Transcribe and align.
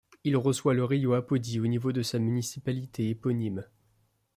Il 0.23 0.35
reçoit 0.35 0.73
le 0.73 0.83
rio 0.83 1.13
Apodi 1.13 1.59
au 1.59 1.67
niveau 1.67 1.91
de 1.91 2.01
sa 2.01 2.17
municipalité 2.17 3.09
éponyme. 3.11 3.65